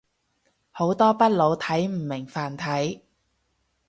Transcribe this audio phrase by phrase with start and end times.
[0.71, 3.03] 好多北佬睇唔明繁體